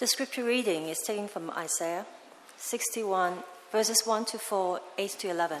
[0.00, 2.06] The scripture reading is taken from Isaiah
[2.56, 3.34] 61,
[3.70, 5.58] verses 1 to 4, 8 to 11.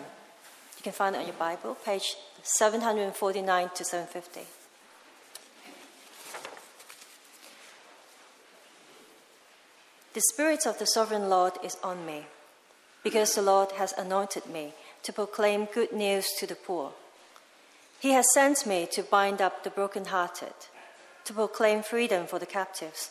[0.78, 4.40] You can find it on your Bible, page 749 to 750.
[10.14, 12.24] The Spirit of the Sovereign Lord is on me,
[13.04, 14.72] because the Lord has anointed me
[15.02, 16.94] to proclaim good news to the poor.
[18.00, 20.54] He has sent me to bind up the brokenhearted,
[21.26, 23.10] to proclaim freedom for the captives,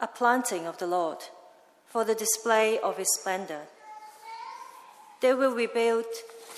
[0.00, 1.18] a planting of the Lord,
[1.86, 3.62] for the display of his splendor.
[5.20, 6.06] They will rebuild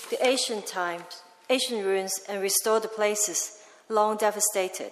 [0.09, 4.91] the ancient times, ancient ruins, and restore the places long devastated.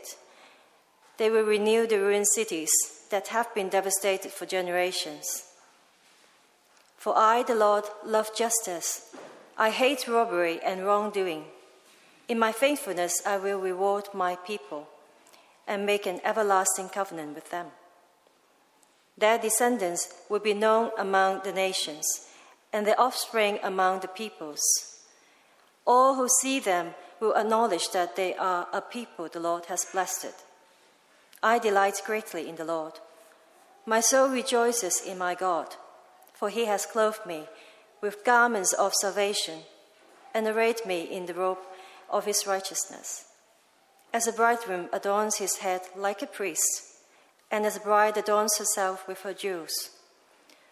[1.18, 2.72] They will renew the ruined cities
[3.10, 5.46] that have been devastated for generations.
[6.98, 9.16] For I, the Lord, love justice.
[9.58, 11.46] I hate robbery and wrongdoing.
[12.28, 14.88] In my faithfulness, I will reward my people
[15.68, 17.68] and make an everlasting covenant with them.
[19.18, 22.06] Their descendants will be known among the nations,
[22.74, 24.62] and their offspring among the peoples.
[25.86, 30.34] All who see them will acknowledge that they are a people the Lord has blessed.
[31.42, 32.94] I delight greatly in the Lord.
[33.86, 35.76] My soul rejoices in my God,
[36.34, 37.46] for he has clothed me
[38.02, 39.60] with garments of salvation
[40.34, 41.60] and arrayed me in the robe
[42.10, 43.26] of his righteousness.
[44.12, 46.95] As a bridegroom adorns his head like a priest,
[47.56, 49.72] and as a bride adorns herself with her jewels.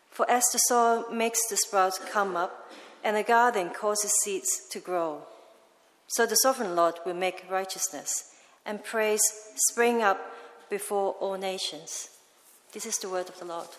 [0.10, 2.70] For as the soil makes the sprouts come up,
[3.06, 5.22] and the garden causes seeds to grow,
[6.08, 8.36] so the sovereign Lord will make righteousness
[8.66, 9.22] and praise
[9.70, 10.20] spring up
[10.70, 12.10] before all nations.
[12.74, 13.70] This is the word of the Lord.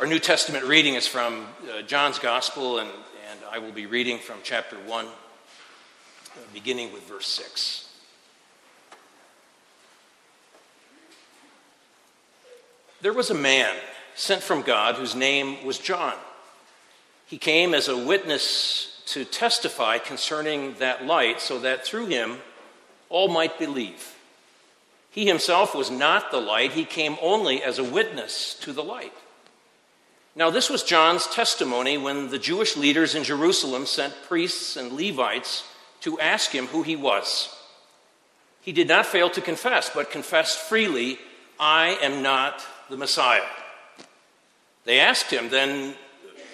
[0.00, 2.90] Our New Testament reading is from uh, John's Gospel, and,
[3.30, 5.10] and I will be reading from chapter 1, uh,
[6.52, 7.88] beginning with verse 6.
[13.02, 13.72] There was a man
[14.16, 16.16] sent from God whose name was John.
[17.26, 22.38] He came as a witness to testify concerning that light, so that through him
[23.10, 24.16] all might believe.
[25.12, 29.12] He himself was not the light, he came only as a witness to the light.
[30.36, 35.64] Now, this was John's testimony when the Jewish leaders in Jerusalem sent priests and Levites
[36.00, 37.54] to ask him who he was.
[38.60, 41.18] He did not fail to confess, but confessed freely,
[41.60, 43.46] I am not the Messiah.
[44.84, 45.94] They asked him, Then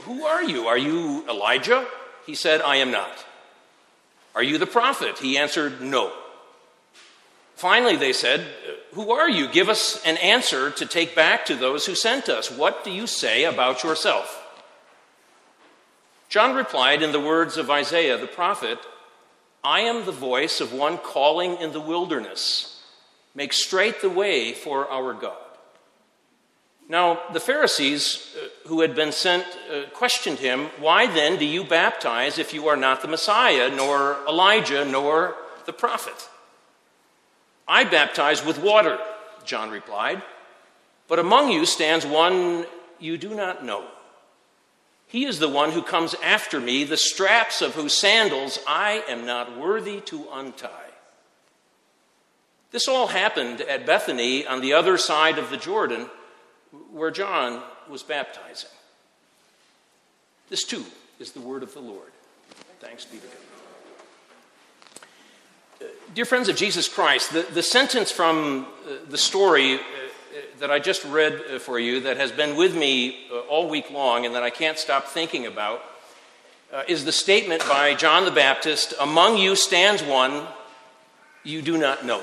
[0.00, 0.66] who are you?
[0.66, 1.86] Are you Elijah?
[2.26, 3.24] He said, I am not.
[4.34, 5.18] Are you the prophet?
[5.18, 6.12] He answered, No.
[7.60, 8.40] Finally, they said,
[8.92, 9.46] Who are you?
[9.46, 12.50] Give us an answer to take back to those who sent us.
[12.50, 14.42] What do you say about yourself?
[16.30, 18.78] John replied in the words of Isaiah the prophet
[19.62, 22.82] I am the voice of one calling in the wilderness.
[23.34, 25.36] Make straight the way for our God.
[26.88, 31.62] Now, the Pharisees uh, who had been sent uh, questioned him, Why then do you
[31.62, 36.26] baptize if you are not the Messiah, nor Elijah, nor the prophet?
[37.70, 38.98] I baptize with water,
[39.44, 40.20] John replied,
[41.06, 42.66] but among you stands one
[42.98, 43.86] you do not know.
[45.06, 49.24] He is the one who comes after me, the straps of whose sandals I am
[49.24, 50.68] not worthy to untie.
[52.72, 56.10] This all happened at Bethany on the other side of the Jordan
[56.92, 58.70] where John was baptizing.
[60.48, 60.84] This too
[61.20, 62.10] is the word of the Lord.
[62.80, 63.49] Thanks be to God.
[65.80, 65.84] Uh,
[66.14, 69.80] dear friends of Jesus Christ, the, the sentence from uh, the story uh, uh
[70.58, 73.90] that I just read uh, for you that has been with me uh, all week
[73.90, 75.82] long and that I can't stop thinking about
[76.86, 80.46] is the statement by John the Baptist Among you stands one
[81.42, 82.22] you do not know.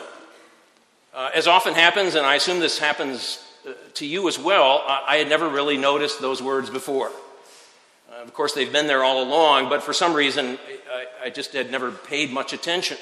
[1.33, 3.43] as often happens, and I assume this happens
[3.95, 7.11] to you as well, I had never really noticed those words before.
[8.09, 10.57] Uh, of course, they've been there all along, but for some reason,
[10.89, 12.97] I, I just had never paid much attention.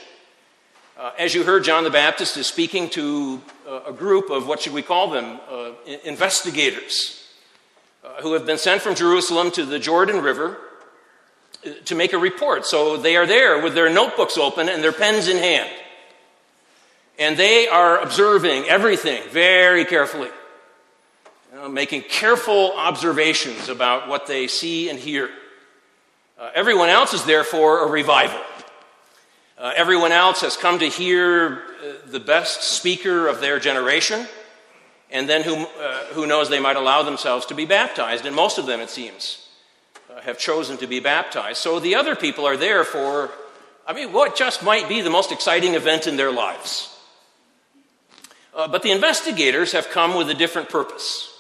[0.98, 4.62] Uh, as you heard, John the Baptist is speaking to uh, a group of what
[4.62, 5.42] should we call them?
[5.52, 5.72] Uh,
[6.06, 7.22] investigators
[8.02, 10.58] uh, who have been sent from Jerusalem to the Jordan River
[11.84, 12.66] to make a report.
[12.66, 15.70] So they are there with their notebooks open and their pens in hand.
[17.20, 20.30] And they are observing everything very carefully,
[21.52, 25.30] you know, making careful observations about what they see and hear.
[26.40, 28.40] Uh, everyone else is there for a revival.
[29.57, 34.28] Uh, everyone else has come to hear uh, the best speaker of their generation,
[35.10, 38.25] and then who, uh, who knows, they might allow themselves to be baptized.
[38.25, 39.48] And most of them, it seems,
[40.13, 41.60] uh, have chosen to be baptized.
[41.60, 43.31] So the other people are there for,
[43.88, 46.92] I mean, what just might be the most exciting event in their lives.
[48.54, 51.31] Uh, but the investigators have come with a different purpose.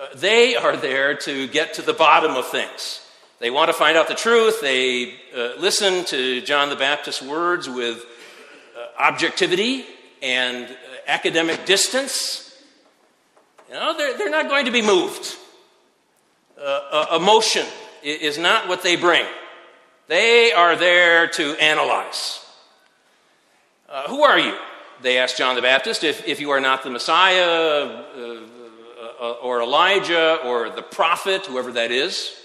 [0.00, 3.00] Uh, they are there to get to the bottom of things.
[3.42, 4.60] They want to find out the truth.
[4.60, 8.06] They uh, listen to John the Baptist's words with
[8.78, 9.84] uh, objectivity
[10.22, 10.74] and uh,
[11.08, 12.56] academic distance.
[13.68, 15.34] You know, they're, they're not going to be moved.
[16.56, 17.66] Uh, emotion
[18.04, 19.26] is not what they bring.
[20.06, 22.46] They are there to analyze.
[24.06, 24.56] who are you?
[25.00, 28.40] They asked John the Baptist, if, if you are not the Messiah uh,
[29.20, 32.36] uh, or Elijah or the prophet, whoever that is,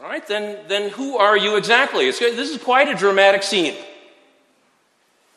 [0.00, 2.06] all right, then, then who are you exactly?
[2.06, 3.74] It's, this is quite a dramatic scene.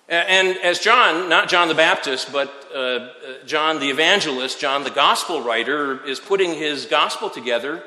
[0.10, 3.10] And as John, not John the Baptist, but uh, uh,
[3.46, 7.84] John the evangelist, John the gospel writer, is putting his gospel together,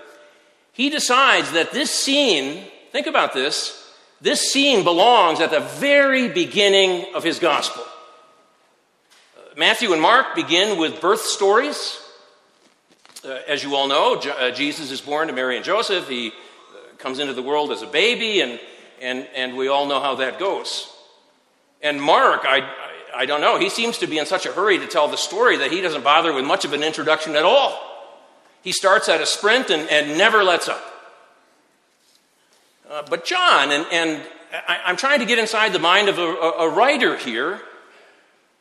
[0.72, 3.90] he decides that this scene, think about this,
[4.20, 7.84] this scene belongs at the very beginning of his gospel.
[9.56, 11.98] Matthew and Mark begin with birth stories.
[13.24, 16.06] Uh, as you all know, uh, Jesus is born to Mary and Joseph.
[16.08, 16.32] He uh,
[17.00, 18.60] comes into the world as a baby, and,
[19.00, 20.92] and, and we all know how that goes.
[21.82, 22.70] And Mark, I,
[23.14, 25.56] I, don't know, he seems to be in such a hurry to tell the story
[25.58, 27.78] that he doesn't bother with much of an introduction at all.
[28.62, 30.84] He starts at a sprint and, and never lets up.
[32.90, 34.22] Uh, but John, and, and
[34.52, 37.60] I, am trying to get inside the mind of a, a writer here,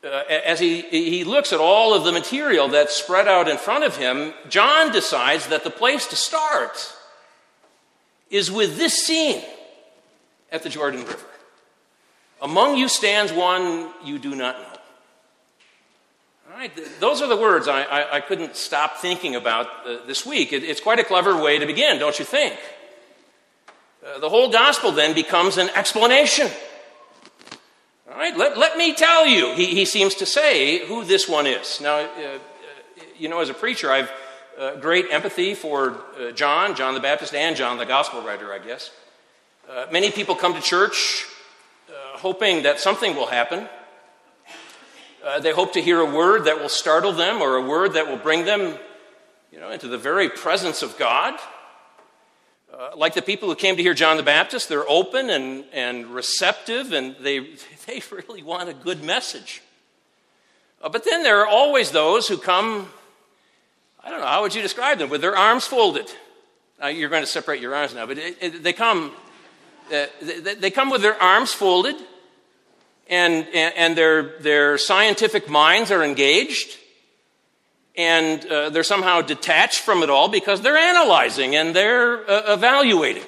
[0.01, 3.83] uh, as he, he looks at all of the material that's spread out in front
[3.83, 6.95] of him, John decides that the place to start
[8.29, 9.43] is with this scene
[10.51, 11.25] at the Jordan River.
[12.41, 14.65] Among you stands one you do not know.
[16.51, 20.25] All right, those are the words I, I, I couldn't stop thinking about uh, this
[20.25, 20.51] week.
[20.51, 22.57] It, it's quite a clever way to begin, don't you think?
[24.05, 26.49] Uh, the whole gospel then becomes an explanation.
[28.09, 31.45] All right, let, let me tell you, he, he seems to say, who this one
[31.45, 31.79] is.
[31.81, 32.39] Now, uh, uh
[33.17, 34.11] you know, as a preacher, I've
[34.59, 38.59] uh, great empathy for uh, John, John the Baptist, and John the gospel writer, I
[38.59, 38.91] guess.
[39.69, 41.25] Uh, many people come to church
[42.15, 43.69] hoping that something will happen.
[45.41, 48.17] they hope to hear a word that will startle them or a word that will
[48.17, 48.77] bring them,
[49.53, 51.39] you know, into the very presence of God.
[52.71, 56.07] Uh, like the people who came to hear John the Baptist, they're open and, and
[56.07, 57.39] receptive, and they,
[57.87, 59.61] they really want a good message.
[60.81, 62.89] Uh, but then there are always those who come,
[64.03, 65.09] I don't know, how would you describe them?
[65.09, 66.09] With their arms folded.
[66.79, 69.11] Now, you're going to separate your arms now, but it, it, they come.
[69.91, 71.95] Uh, they, they, come with their arms folded,
[73.09, 76.77] and, and, and their, their scientific minds are engaged,
[77.97, 83.23] and uh, they're somehow detached from it all because they're analyzing and they're uh, evaluating.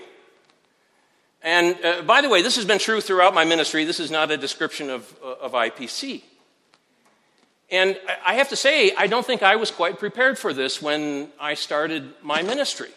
[1.41, 3.83] And uh, by the way, this has been true throughout my ministry.
[3.83, 6.21] This is not a description of, uh, of IPC.
[7.71, 11.29] And I have to say, I don't think I was quite prepared for this when
[11.39, 12.89] I started my ministry.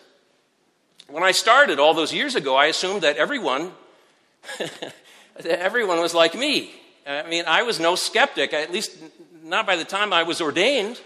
[1.09, 3.71] When I started all those years ago, I assumed that everyone,
[4.59, 6.73] that everyone was like me.
[7.07, 8.97] I mean, I was no skeptic, at least
[9.45, 11.01] not by the time I was ordained.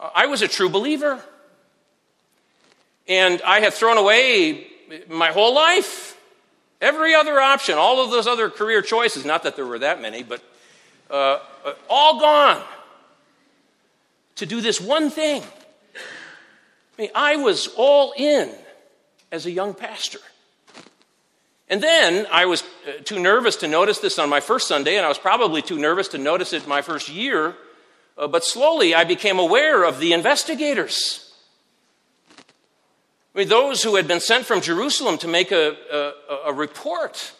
[0.00, 1.22] I was a true believer.
[3.06, 4.66] And I had thrown away
[5.08, 6.18] my whole life,
[6.80, 10.22] every other option, all of those other career choices, not that there were that many,
[10.22, 10.42] but
[11.10, 11.38] uh,
[11.88, 12.62] all gone
[14.36, 15.42] to do this one thing.
[15.42, 18.50] I mean, I was all in
[19.32, 20.20] as a young pastor.
[21.68, 25.06] And then I was uh, too nervous to notice this on my first Sunday, and
[25.06, 27.54] I was probably too nervous to notice it my first year
[28.20, 31.32] uh, but slowly I became aware of the investigators.
[33.34, 37.32] I mean, those who had been sent from Jerusalem to make a, a, a report.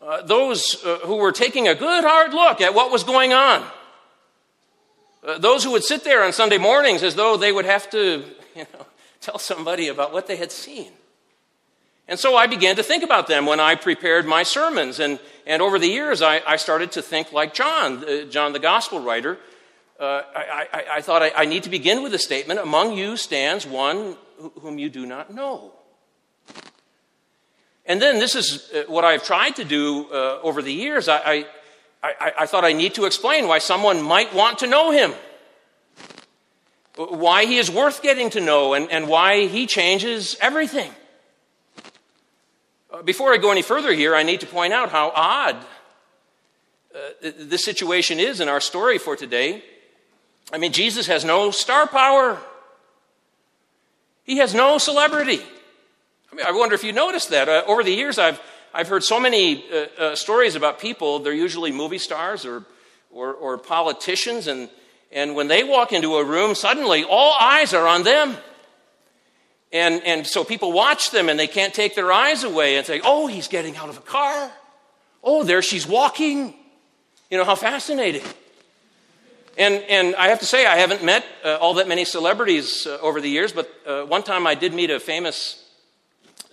[0.00, 3.66] Uh, those uh, who were taking a good hard look at what was going on.
[5.22, 8.24] Uh, those who would sit there on Sunday mornings as though they would have to
[8.56, 8.86] you know,
[9.20, 10.90] tell somebody about what they had seen.
[12.08, 14.98] And so I began to think about them when I prepared my sermons.
[14.98, 18.58] And, and over the years, I, I started to think like John, uh, John the
[18.58, 19.38] gospel writer.
[20.00, 23.16] uh, I, I, I, thought I, I, need to begin with a statement Among you
[23.16, 24.16] stands one
[24.60, 25.72] whom you do not know.
[27.90, 31.08] And then this is uh, what I've tried to do uh, over the years.
[31.08, 31.44] I,
[32.04, 35.12] I thought I need to explain why someone might want to know him,
[36.94, 40.92] why he is worth getting to know, and, and why he changes everything.
[42.92, 45.56] Uh, before I go any further here, I need to point out how odd
[46.94, 46.98] uh,
[47.40, 49.64] this situation is in our story for today.
[50.52, 52.38] I mean, Jesus has no star power,
[54.22, 55.42] he has no celebrity.
[56.32, 57.48] I mean, I wonder if you noticed that.
[57.48, 58.40] Uh, over the years, I've,
[58.72, 62.64] I've heard so many uh, uh, stories about people, they're usually movie stars or,
[63.10, 64.68] or, or politicians, and,
[65.10, 68.36] and when they walk into a room, suddenly all eyes are on them.
[69.72, 73.00] And, and so people watch them and they can't take their eyes away and say,
[73.04, 74.50] oh, he's getting out of a car.
[75.22, 76.54] Oh, there she's walking.
[77.30, 78.24] You know, how fascinating.
[79.56, 82.98] And, and I have to say, I haven't met uh, all that many celebrities uh,
[83.00, 85.59] over the years, but uh, one time I did meet a famous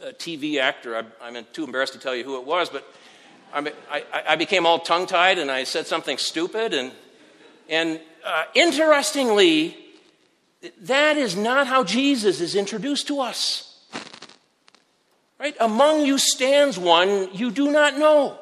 [0.02, 1.06] uh, TV actor.
[1.22, 2.92] I, am too embarrassed to tell you who it was, but
[3.54, 6.74] I, I, I became all tongue tied and I said something stupid.
[6.74, 6.92] And,
[7.70, 9.78] and uh, interestingly,
[10.82, 13.64] that is not how Jesus is introduced to us.
[15.40, 15.56] Right?
[15.60, 18.40] Among you stands one you do not know.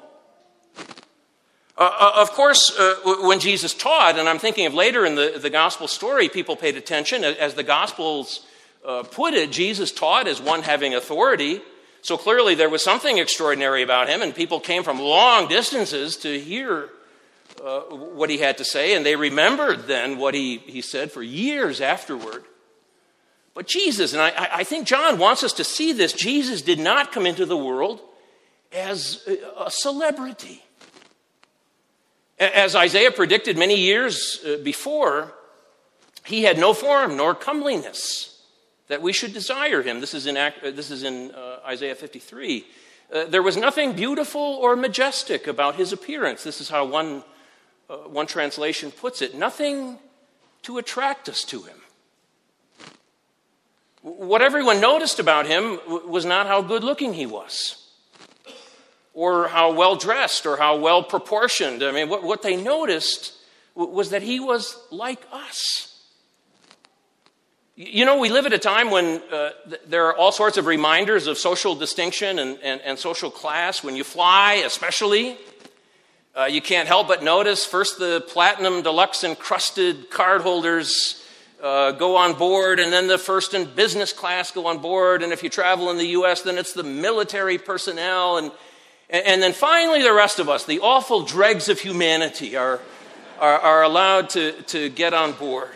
[1.78, 5.38] Uh, uh, of course, uh, when Jesus taught, and I'm thinking of later in the,
[5.42, 7.26] the gospel story, people paid attention.
[7.26, 8.46] As the gospels
[8.86, 11.62] uh, put it, Jesus taught as one having authority.
[12.02, 16.40] So clearly there was something extraordinary about him, and people came from long distances to
[16.40, 16.90] hear
[17.64, 21.24] uh, what he had to say, and they remembered then what he, he said for
[21.24, 22.44] years afterward.
[23.56, 27.12] But Jesus, and I, I think John wants us to see this, Jesus did not
[27.12, 28.02] come into the world
[28.72, 29.28] as
[29.58, 30.62] a celebrity.
[32.38, 35.34] As Isaiah predicted many years uh, before,
[36.26, 38.35] he had no form nor comeliness
[38.88, 40.00] that we should desire him.
[40.00, 42.66] This is in, uh, this is in uh, Isaiah 53.
[43.14, 46.44] Uh, there was nothing beautiful or majestic about his appearance.
[46.44, 47.24] This is how one
[47.90, 50.00] uh, one translation puts it, nothing
[50.64, 51.78] to attract us to him.
[54.02, 57.92] What everyone noticed about him was not how good looking he was,
[59.14, 61.84] or how well dressed, or how well proportioned.
[61.84, 63.34] I mean, what, what they noticed
[63.76, 65.95] was that he was like us.
[67.78, 69.50] You know, we live at a time when uh,
[69.86, 73.84] there are all sorts of reminders of social distinction and, and, and social class.
[73.84, 75.36] When you fly, especially,
[76.38, 81.22] uh, you can't help but notice first the platinum deluxe encrusted cardholders
[81.62, 85.22] uh, go on board, and then the first and business class go on board.
[85.22, 88.38] And if you travel in the U.S., then it's the military personnel.
[88.38, 88.54] And,
[89.10, 92.80] and then finally, the rest of us, the awful dregs of humanity, are,
[93.38, 95.76] are, are allowed to, to get on board.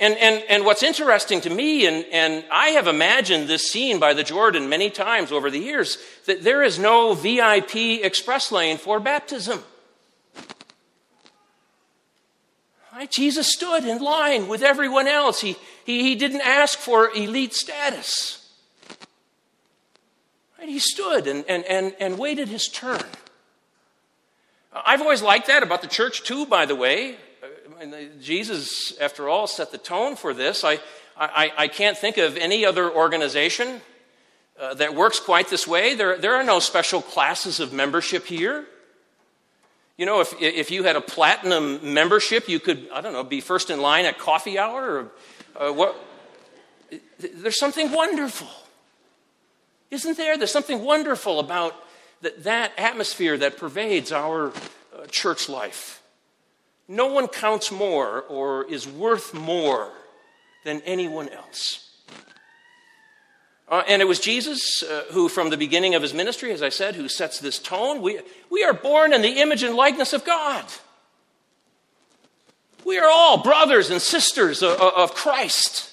[0.00, 4.14] And, and, and what's interesting to me, and, and I have imagined this scene by
[4.14, 7.74] the Jordan many times over the years, that there is no VIP
[8.04, 9.64] express lane for baptism.
[12.92, 13.10] Right?
[13.10, 15.40] Jesus stood in line with everyone else.
[15.40, 18.48] He, he, he didn't ask for elite status.
[20.60, 20.68] Right?
[20.68, 23.02] He stood and, and, and, and waited his turn.
[24.72, 27.16] I've always liked that about the church, too, by the way
[28.20, 30.64] Jesus, after all, set the tone for this.
[30.64, 30.78] I,
[31.16, 33.80] I, I can't think of any other organization
[34.58, 35.94] uh, that works quite this way.
[35.94, 38.66] There, there are no special classes of membership here.
[39.96, 43.40] You know, if, if you had a platinum membership, you could, I don't know, be
[43.40, 45.10] first in line at coffee hour
[45.56, 45.96] or uh, what.
[47.18, 48.48] There's something wonderful.
[49.90, 50.38] Isn't there?
[50.38, 51.74] There's something wonderful about
[52.22, 56.00] that, that atmosphere that pervades our uh, church life.
[56.88, 59.92] No one counts more or is worth more
[60.64, 61.84] than anyone else.
[63.68, 66.70] Uh, and it was Jesus uh, who, from the beginning of his ministry, as I
[66.70, 68.00] said, who sets this tone.
[68.00, 68.18] We,
[68.48, 70.64] we are born in the image and likeness of God.
[72.86, 75.92] We are all brothers and sisters of, of Christ.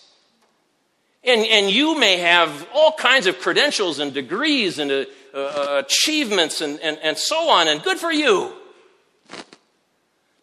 [1.25, 6.61] And, and you may have all kinds of credentials and degrees and uh, uh achievements
[6.61, 8.53] and, and, and so on, and good for you.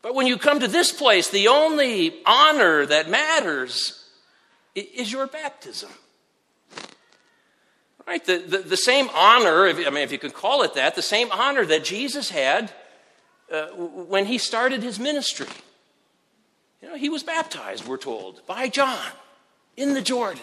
[0.02, 4.04] But when you come to this place, the only honor that matters
[4.74, 5.90] is your baptism.
[8.06, 8.24] Right?
[8.24, 11.02] The, the, the same honor, if, I mean, if you can call it that, the
[11.02, 12.72] same honor that Jesus had
[13.50, 15.46] uh, when he started his ministry.
[16.80, 18.98] You know, he was baptized, we're told, by John
[19.76, 20.42] in the Jordan.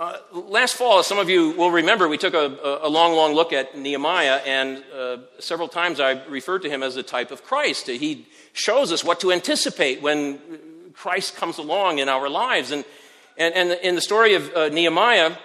[0.00, 3.34] Uh, last fall, as some of you will remember, we took a, a long, long
[3.34, 7.44] look at Nehemiah, and uh, several times I referred to him as a type of
[7.44, 7.86] Christ.
[7.86, 10.38] He shows us what to anticipate when
[10.94, 12.70] Christ comes along in our lives.
[12.70, 12.86] And,
[13.36, 15.36] and, and in the story of uh, Nehemiah,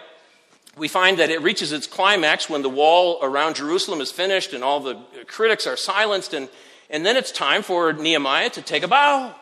[0.78, 4.64] we find that it reaches its climax when the wall around Jerusalem is finished and
[4.64, 4.98] all the
[5.28, 6.48] critics are silenced, and,
[6.90, 9.36] and then it's time for Nehemiah to take a bow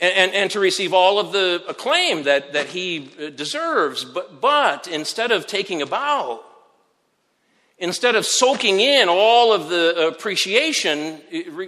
[0.00, 4.04] and, and, and, to receive all of the acclaim that, that he uh, deserves.
[4.04, 6.44] But, but instead of taking a bow,
[7.78, 11.20] instead of soaking in all of the appreciation,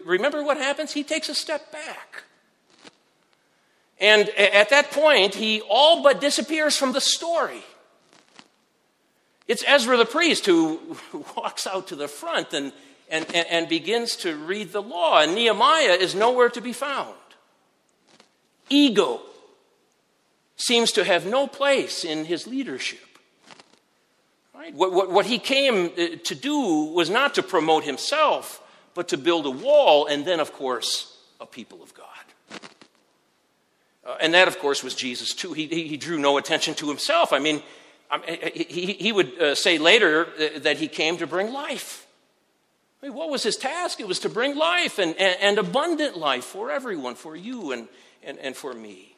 [0.04, 0.92] remember what happens?
[0.92, 2.22] He takes a step back.
[3.98, 7.62] And at that point, he all but disappears from the story.
[9.46, 10.96] It's Ezra the priest who
[11.36, 12.72] walks out to the front and,
[13.10, 17.14] and, and begins to read the law, and Nehemiah is nowhere to be found
[18.70, 19.20] ego
[20.56, 23.00] seems to have no place in his leadership.
[24.54, 24.74] Right?
[24.74, 28.62] What, what, what he came uh, to do was not to promote himself,
[28.94, 32.06] but to build a wall, and then, of course, a people of God.
[34.04, 35.52] Uh, and that, of course, was Jesus too.
[35.52, 37.32] He, he, drew no attention to himself.
[37.32, 37.62] I mean,
[38.26, 42.06] he, he would uh, say later uh, that he came to bring life.
[43.02, 44.00] I mean, what was his task?
[44.00, 47.88] It was to bring life and, and, and abundant life for everyone, for you and,
[48.22, 49.16] and, and for me.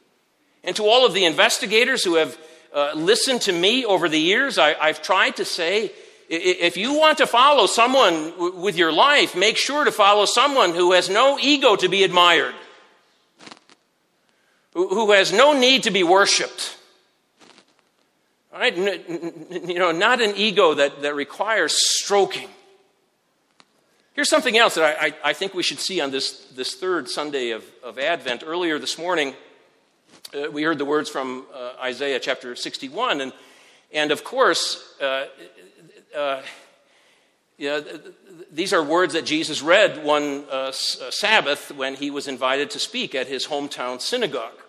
[0.65, 2.39] And to all of the investigators who have
[2.73, 5.93] uh, listened to me over the years, I, I've tried to say
[6.35, 10.75] if you want to follow someone w- with your life, make sure to follow someone
[10.75, 12.55] who has no ego to be admired,
[14.73, 16.79] who, has no need to be worshiped.
[18.51, 18.77] Right?
[18.77, 22.49] you know, not an ego that, that requires stroking.
[24.15, 27.09] Here's something else that I, I, I, think we should see on this, this third
[27.09, 28.43] Sunday of, of Advent.
[28.47, 29.33] Earlier this morning,
[30.35, 33.23] uh, we heard the words from uh, Isaiah chapter 61.
[33.23, 33.33] And,
[33.91, 35.29] and of course, uh,
[36.15, 36.43] uh
[37.57, 37.85] you know,
[38.53, 42.79] these are words that Jesus read one uh, uh, Sabbath when he was invited to
[42.79, 44.61] speak at his hometown synagogue.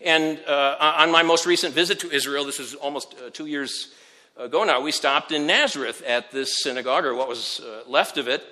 [0.00, 3.92] And on my most recent visit to Israel, this was almost two years
[4.36, 8.28] ago now, we stopped in Nazareth at this synagogue, or what was uh, left of
[8.28, 8.42] it,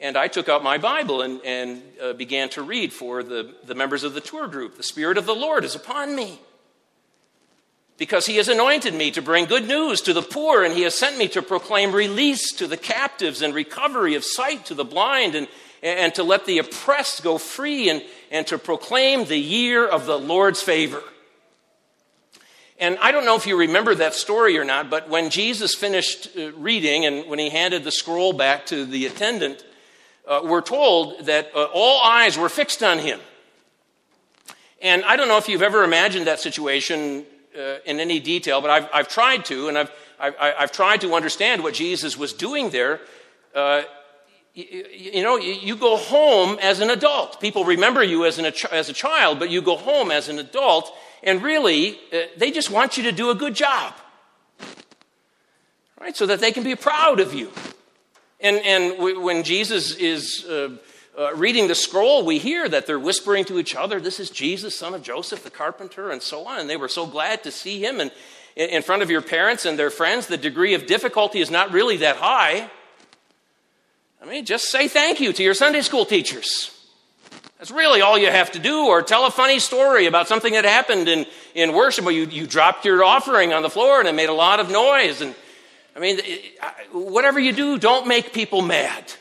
[0.00, 3.74] and I took out my Bible and, and uh, began to read for the, the
[3.74, 4.76] members of the tour group.
[4.76, 6.38] The Spirit of the Lord is upon me
[7.98, 10.94] because he has anointed me to bring good news to the poor, and he has
[10.94, 15.34] sent me to proclaim release to the captives and recovery of sight to the blind,
[15.34, 15.48] and,
[15.82, 20.18] and to let the oppressed go free, and, and to proclaim the year of the
[20.18, 21.02] Lord's favor.
[22.80, 26.28] And I don't know if you remember that story or not, but when Jesus finished
[26.36, 29.64] uh, reading and when he handed the scroll back to the attendant,
[30.26, 33.18] uh, we're told that uh, all eyes were fixed on him.
[34.80, 37.24] And I don't know if you've ever imagined that situation
[37.58, 41.14] uh, in any detail, but I've, I've tried to, and I've, I've, I've, tried to
[41.14, 43.00] understand what Jesus was doing there.
[44.58, 47.40] You, know, you go home as an adult.
[47.40, 50.92] People remember you as, an, as a child, but you go home as an adult
[51.22, 53.94] and really, uh, they just want you to do a good job.
[56.00, 56.16] Right?
[56.16, 57.52] So that they can be proud of you.
[58.40, 60.76] And, and when Jesus is uh,
[61.16, 64.76] uh, reading the scroll, we hear that they're whispering to each other, This is Jesus,
[64.76, 66.58] son of Joseph the carpenter, and so on.
[66.58, 68.00] And they were so glad to see him.
[68.00, 68.10] And
[68.56, 71.98] in front of your parents and their friends, the degree of difficulty is not really
[71.98, 72.70] that high.
[74.20, 76.74] I mean, just say thank you to your Sunday school teachers.
[77.58, 80.64] That's really all you have to do, or tell a funny story about something that
[80.64, 84.14] happened in, in worship, where you, you dropped your offering on the floor and it
[84.14, 85.20] made a lot of noise.
[85.20, 85.34] And
[85.96, 86.20] I mean,
[86.92, 89.12] whatever you do, don't make people mad.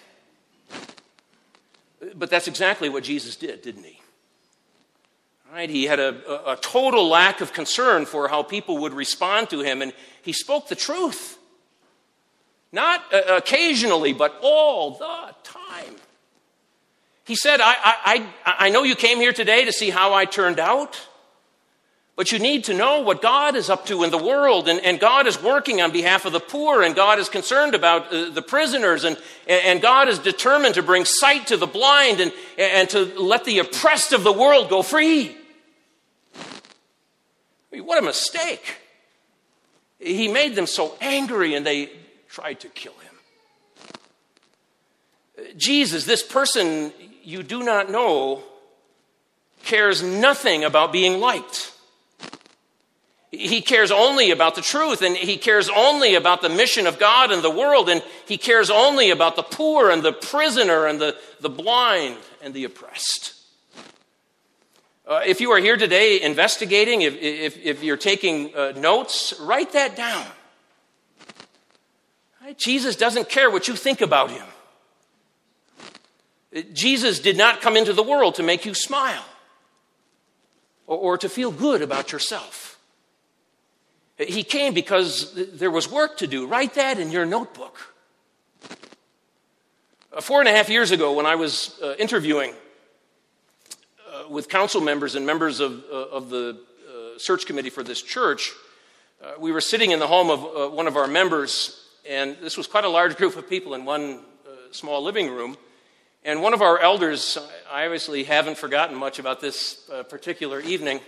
[2.14, 4.00] But that's exactly what Jesus did, didn't he?
[5.52, 5.70] Right?
[5.70, 9.82] He had a, a total lack of concern for how people would respond to him,
[9.82, 11.40] and he spoke the truth.
[12.72, 15.96] Not uh, occasionally, but all the time.
[17.26, 20.60] He said, I, I, I, know you came here today to see how I turned
[20.60, 21.08] out,
[22.16, 24.70] but you need to know what God is up to in the world.
[24.70, 28.14] And, and God is working on behalf of the poor, and God is concerned about
[28.14, 32.32] uh, the prisoners, and, and God is determined to bring sight to the blind and,
[32.58, 35.36] and to let the oppressed of the world go free.
[36.36, 38.78] I mean, what a mistake.
[40.00, 41.90] He made them so angry, and they
[42.30, 43.16] tried to kill him.
[45.58, 46.92] Jesus, this person
[47.24, 48.44] you do not know
[49.64, 51.74] cares nothing about being liked.
[53.30, 57.30] He cares only about the truth, and he cares only about the mission of God
[57.32, 61.16] and the world, and he cares only about the poor and the prisoner and the,
[61.42, 63.34] the blind and the oppressed.
[65.06, 69.74] Uh, if you are here today investigating, if, if, if you're taking uh, notes, write
[69.74, 70.26] that down.
[72.56, 74.46] Jesus doesn't care what you think about him.
[76.74, 79.26] Jesus did not come into the world to make you smile
[80.86, 82.80] or, or to feel good about yourself.
[84.18, 86.48] He came because there was work to do.
[86.48, 87.94] Write that in your notebook.
[90.12, 92.54] Uh, four and a half years ago, when I was uh, interviewing
[94.12, 96.58] uh, with council members and members of, uh, of the
[96.90, 98.54] uh, search committee for this church,
[99.22, 102.68] uh, we were sitting in the home of one of our members, and this was
[102.68, 105.58] quite a large group of people in one uh, small living room.
[106.24, 107.38] And one of our elders,
[107.72, 111.00] I obviously haven't forgotten much about this uh, particular evening,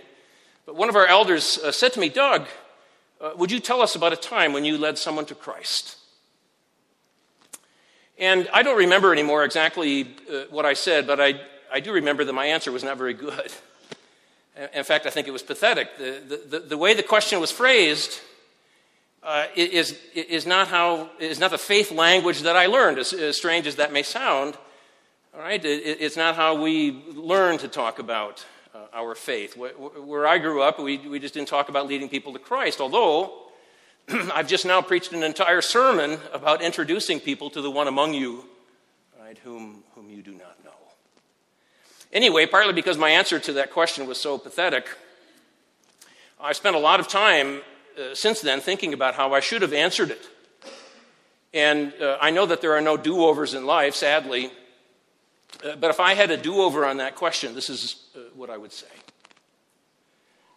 [0.66, 2.46] but one of our elders uh, said to me, Doug,
[3.36, 5.96] would you tell us about a time when you led someone to Christ?
[8.18, 11.40] And I don't remember anymore exactly uh, what I said, but I,
[11.72, 13.52] I do remember that my answer was not very good.
[14.74, 15.96] In fact, I think it was pathetic.
[15.96, 18.20] The, the, the way the question was phrased
[19.22, 23.36] uh, is, is, not how, is not the faith language that I learned, as, as
[23.36, 24.56] strange as that may sound.
[25.34, 25.62] All right?
[25.62, 29.56] It, it's not how we learn to talk about uh, our faith.
[29.56, 33.50] Where I grew up, we, we just didn't talk about leading people to Christ, although
[34.08, 38.44] I've just now preached an entire sermon about introducing people to the one among you,
[39.20, 40.70] right, whom, whom you do not know.
[42.12, 44.88] Anyway, partly because my answer to that question was so pathetic,
[46.40, 47.60] I spent a lot of time
[47.98, 50.28] uh, since then thinking about how I should have answered it.
[51.52, 54.52] And uh, I know that there are no do overs in life, sadly,
[55.64, 58.50] uh, but if I had a do over on that question, this is uh, what
[58.50, 58.86] I would say.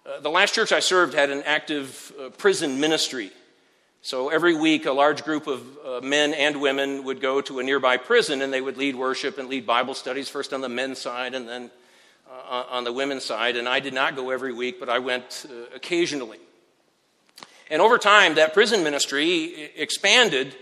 [0.06, 3.32] Uh, the last church I served had an active prison ministry.
[4.02, 7.96] So every week, a large group of men and women would go to a nearby
[7.96, 11.34] prison and they would lead worship and lead Bible studies, first on the men's side
[11.34, 11.72] and then
[12.50, 13.56] on the women's side.
[13.56, 16.39] And I did not go every week, but I went occasionally.
[17.69, 20.56] And over time, that prison ministry expanded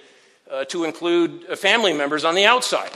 [0.50, 2.92] uh, to include family members on the outside.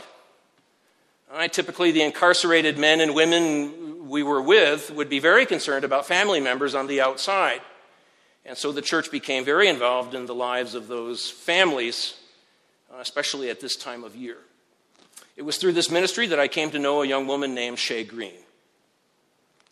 [1.51, 6.39] typically, the incarcerated men and women we were with would be very concerned about family
[6.39, 7.61] members on the outside.
[8.45, 12.13] And so the church became very involved in the lives of those families,
[12.93, 14.37] uh, especially at this time of year.
[15.35, 18.03] It was through this ministry that I came to know a young woman named Shay
[18.03, 18.37] Green,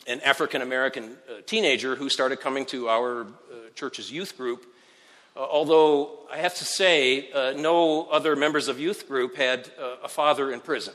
[0.07, 3.25] an African American uh, teenager who started coming to our uh,
[3.75, 4.65] church's youth group.
[5.35, 9.95] Uh, although I have to say, uh, no other members of youth group had uh,
[10.03, 10.93] a father in prison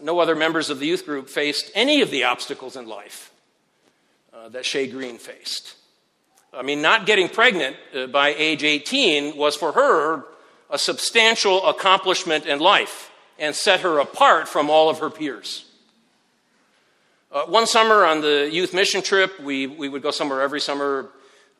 [0.00, 3.30] no other members of the youth group faced any of the obstacles in life
[4.50, 5.76] that Shay Green faced.
[6.52, 7.76] I mean, not getting pregnant
[8.10, 10.24] by age 18 was for her
[10.68, 15.66] a substantial accomplishment in life and set her apart from all of her peers.
[17.32, 21.08] Uh, one summer on the youth mission trip, we, we would go somewhere every summer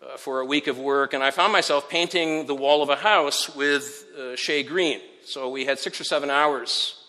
[0.02, 2.96] uh, for a week of work, and I found myself painting the wall of a
[2.96, 5.00] house with uh, Shay Green.
[5.24, 7.02] So we had six or seven hours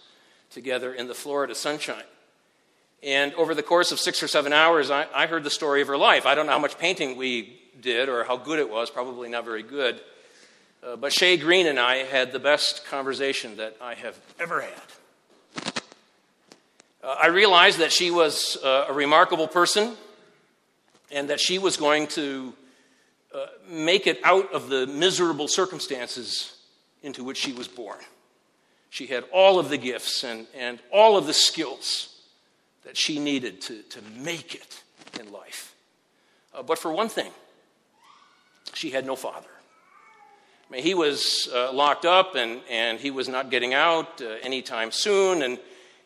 [0.49, 2.05] together in the Florida sunshine.
[3.03, 5.89] And over the course of six or seven hours, I, I, heard the story of
[5.89, 6.25] her life.
[6.25, 9.43] I don't know how much painting we did or how good it was, probably not
[9.43, 9.99] very good.
[10.81, 14.81] Uh, but Shay Green and I had the best conversation that I have ever had.
[17.03, 19.95] Uh, I realized that she was uh, a remarkable person
[21.11, 22.53] and that she was going to
[23.35, 26.57] uh, make it out of the miserable circumstances
[27.01, 27.97] into which she was born.
[28.89, 32.09] She had all of the gifts and, and all of the skills
[32.85, 34.81] that she needed to, to make it
[35.19, 35.75] in life.
[36.65, 37.31] But for one thing,
[38.73, 39.49] she had no father.
[40.69, 44.35] I mean, he was uh, locked up and, and he was not getting out uh,
[44.43, 45.41] anytime soon.
[45.41, 45.59] And,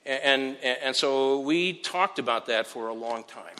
[0.07, 3.55] and, and so we talked about that for a long time.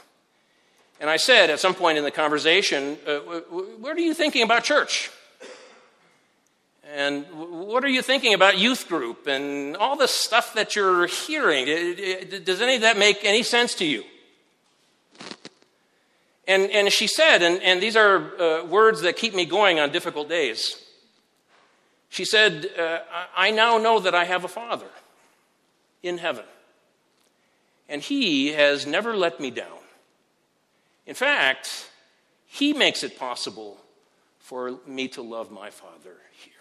[0.99, 4.63] And I said at some point in the conversation, uh, What are you thinking about
[4.63, 5.11] church?
[6.95, 11.65] And what are you thinking about youth group and all the stuff that you're hearing?
[11.65, 14.05] Does any of that make any sense to you?
[16.47, 19.91] And, and she said, and, and these are uh, words that keep me going on
[19.91, 20.81] difficult days.
[22.07, 22.99] She said, uh,
[23.35, 24.87] I now know that I have a father
[26.03, 26.45] in heaven,
[27.89, 29.79] and he has never let me down.
[31.05, 31.89] In fact,
[32.45, 33.77] he makes it possible
[34.39, 36.53] for me to love my father here.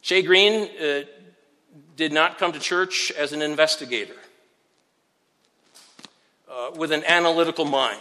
[0.00, 1.02] Shay Green uh,
[1.96, 4.16] did not come to church as an investigator
[6.50, 8.00] uh, with an analytical mind.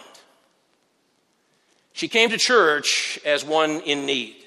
[1.93, 4.38] She came to church as one in need.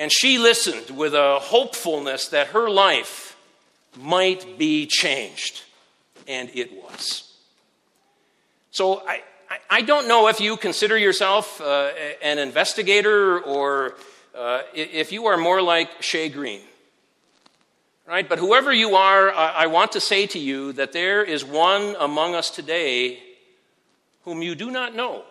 [0.00, 3.36] And she listened with a hopefulness that her life
[3.98, 5.62] might be changed
[6.26, 7.30] and it was.
[8.70, 9.20] So I,
[9.68, 11.90] I don't know if you consider yourself uh,
[12.22, 13.96] an investigator or
[14.34, 16.62] uh, if you are more like Shay Green.
[18.08, 18.26] Right?
[18.26, 22.34] But whoever you are, I want to say to you that there is one among
[22.34, 23.22] us today
[24.24, 25.24] whom you do not know.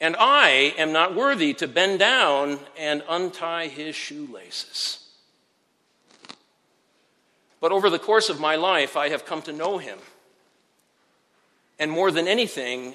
[0.00, 5.06] And I am not worthy to bend down and untie his shoelaces.
[7.60, 9.98] But over the course of my life, I have come to know him.
[11.78, 12.94] And more than anything,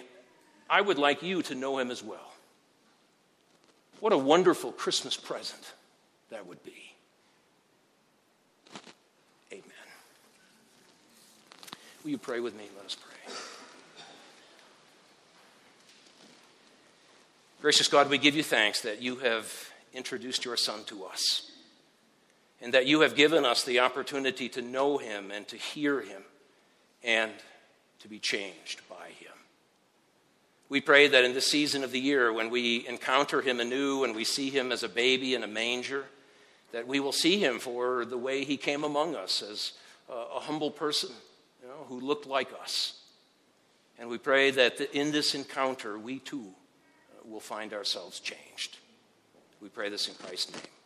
[0.69, 2.33] I would like you to know him as well.
[3.99, 5.73] What a wonderful Christmas present
[6.29, 6.93] that would be.
[9.51, 9.63] Amen.
[12.03, 12.63] Will you pray with me?
[12.77, 13.33] Let us pray.
[17.61, 21.51] Gracious God, we give you thanks that you have introduced your Son to us
[22.59, 26.23] and that you have given us the opportunity to know him and to hear him
[27.03, 27.31] and
[27.99, 29.33] to be changed by him.
[30.69, 34.15] We pray that in this season of the year, when we encounter him anew and
[34.15, 36.05] we see him as a baby in a manger,
[36.71, 39.73] that we will see him for the way he came among us as
[40.09, 41.11] a humble person
[41.61, 42.99] you know, who looked like us.
[43.99, 46.55] And we pray that in this encounter, we too
[47.31, 48.77] will find ourselves changed.
[49.61, 50.80] We pray this in Christ's name.